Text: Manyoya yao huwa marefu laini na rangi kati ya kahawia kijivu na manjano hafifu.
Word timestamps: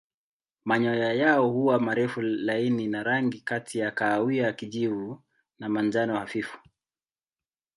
Manyoya 0.65 1.13
yao 1.13 1.49
huwa 1.49 1.79
marefu 1.79 2.21
laini 2.21 2.87
na 2.87 3.03
rangi 3.03 3.41
kati 3.41 3.79
ya 3.79 3.91
kahawia 3.91 4.53
kijivu 4.53 5.23
na 5.59 5.69
manjano 5.69 6.15
hafifu. 6.19 6.59